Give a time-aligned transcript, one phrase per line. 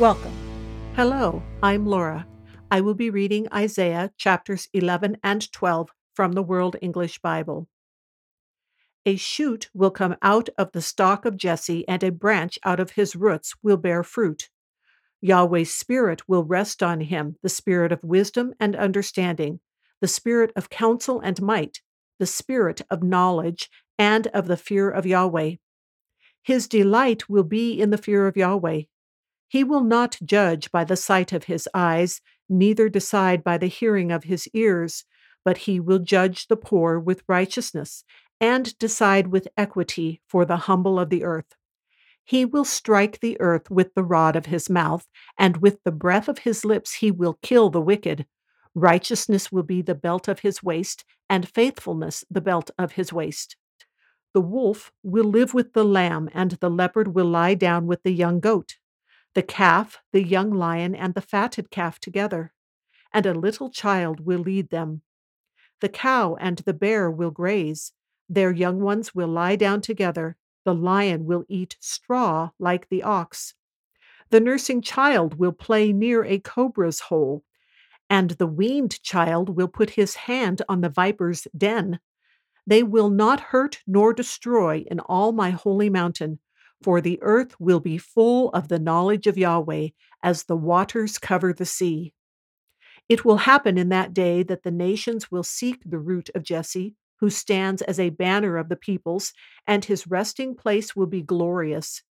[0.00, 0.32] Welcome.
[0.96, 2.26] Hello, I'm Laura.
[2.68, 7.68] I will be reading Isaiah chapters 11 and 12 from the World English Bible.
[9.06, 12.90] A shoot will come out of the stalk of Jesse, and a branch out of
[12.90, 14.50] his roots will bear fruit.
[15.20, 19.60] Yahweh's Spirit will rest on him the Spirit of wisdom and understanding,
[20.00, 21.82] the Spirit of counsel and might,
[22.18, 25.52] the Spirit of knowledge and of the fear of Yahweh.
[26.42, 28.82] His delight will be in the fear of Yahweh.
[29.54, 34.10] He will not judge by the sight of his eyes, neither decide by the hearing
[34.10, 35.04] of his ears,
[35.44, 38.02] but he will judge the poor with righteousness,
[38.40, 41.54] and decide with equity for the humble of the earth.
[42.24, 45.06] He will strike the earth with the rod of his mouth,
[45.38, 48.26] and with the breath of his lips he will kill the wicked.
[48.74, 53.54] Righteousness will be the belt of his waist, and faithfulness the belt of his waist.
[54.32, 58.10] The wolf will live with the lamb, and the leopard will lie down with the
[58.10, 58.78] young goat
[59.34, 62.52] the calf, the young lion, and the fatted calf together,
[63.12, 65.02] and a little child will lead them.
[65.80, 67.92] The cow and the bear will graze,
[68.28, 73.54] their young ones will lie down together, the lion will eat straw like the ox.
[74.30, 77.44] The nursing child will play near a cobra's hole,
[78.08, 82.00] and the weaned child will put his hand on the viper's den.
[82.66, 86.38] They will not hurt nor destroy in all my holy mountain,
[86.82, 89.88] for the earth will be full of the knowledge of Yahweh
[90.22, 92.12] as the waters cover the sea.
[93.08, 96.94] It will happen in that day that the nations will seek the root of Jesse,
[97.20, 99.32] who stands as a banner of the peoples,
[99.66, 102.02] and his resting place will be glorious.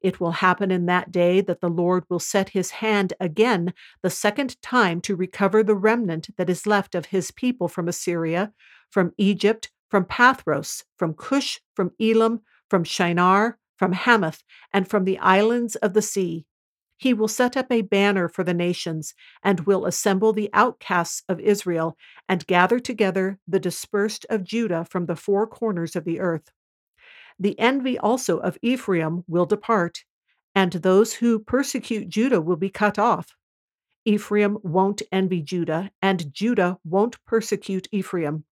[0.00, 4.10] It will happen in that day that the Lord will set his hand again the
[4.10, 8.52] second time to recover the remnant that is left of his people from Assyria,
[8.90, 15.18] from Egypt, from Pathros, from Cush, from Elam, from Shinar, from Hamath, and from the
[15.20, 16.44] islands of the sea.
[16.98, 21.40] He will set up a banner for the nations, and will assemble the outcasts of
[21.40, 21.96] Israel,
[22.28, 26.50] and gather together the dispersed of Judah from the four corners of the earth.
[27.38, 30.04] The envy also of Ephraim will depart,
[30.54, 33.34] and those who persecute Judah will be cut off.
[34.04, 38.44] Ephraim won't envy Judah, and Judah won't persecute Ephraim.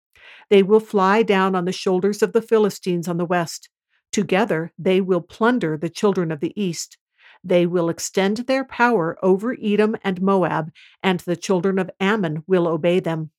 [0.49, 3.69] They will fly down on the shoulders of the Philistines on the west.
[4.11, 6.97] Together they will plunder the children of the east.
[7.43, 10.71] They will extend their power over Edom and Moab,
[11.01, 13.31] and the children of Ammon will obey them.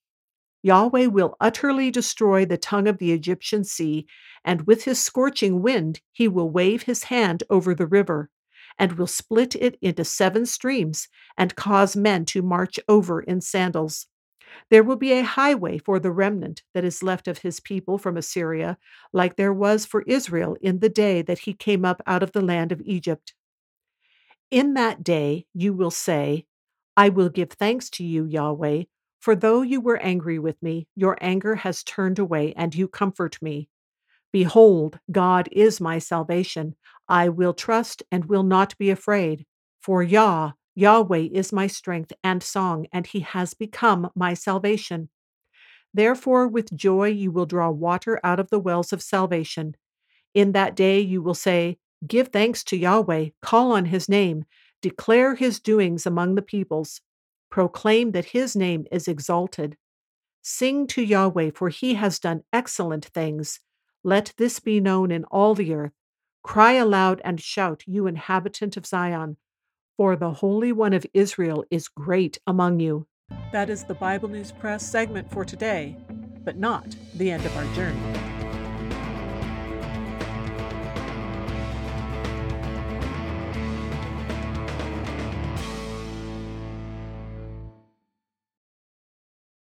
[0.63, 4.07] Yahweh will utterly destroy the tongue of the Egyptian sea,
[4.45, 8.31] and with his scorching wind he will wave his hand over the river,
[8.79, 14.07] and will split it into seven streams, and cause men to march over in sandals.
[14.71, 18.17] There will be a highway for the remnant that is left of his people from
[18.17, 18.79] Assyria,
[19.13, 22.43] like there was for Israel in the day that he came up out of the
[22.43, 23.35] land of Egypt.
[24.51, 26.47] In that day you will say,
[26.97, 28.85] I will give thanks to you, Yahweh,
[29.21, 33.41] for though you were angry with me, your anger has turned away, and you comfort
[33.41, 33.69] me.
[34.33, 36.77] Behold, God is my salvation.
[37.09, 39.47] I will trust and will not be afraid.
[39.83, 45.11] For Yah, Yahweh is my strength and song, and he has become my salvation.
[45.93, 49.77] Therefore, with joy you will draw water out of the wells of salvation.
[50.33, 51.77] In that day you will say,
[52.07, 54.47] Give thanks to Yahweh, call on his name,
[54.81, 57.03] declare his doings among the peoples,
[57.51, 59.77] proclaim that his name is exalted.
[60.41, 63.61] Sing to Yahweh, for he has done excellent things.
[64.03, 65.93] Let this be known in all the earth.
[66.43, 69.37] Cry aloud and shout, you inhabitant of Zion
[70.01, 73.07] for the Holy One of Israel is great among you.
[73.53, 75.95] That is the Bible News Press segment for today,
[76.43, 78.30] but not the end of our journey.